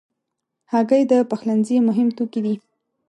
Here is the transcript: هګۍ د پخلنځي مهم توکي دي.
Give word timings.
هګۍ 0.71 1.03
د 1.11 1.13
پخلنځي 1.29 1.77
مهم 1.87 2.07
توکي 2.17 2.41
دي. 2.45 2.55